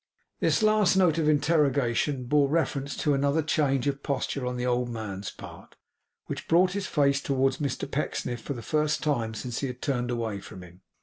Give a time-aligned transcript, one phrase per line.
[0.39, 4.89] This last note of interrogation bore reference to another change of posture on the old
[4.89, 5.75] man's part,
[6.25, 10.09] which brought his face towards Mr Pecksniff for the first time since he had turned
[10.09, 10.81] away from him.